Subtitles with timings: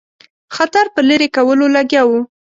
[0.55, 2.19] خطر په لیري کولو لګیا وو.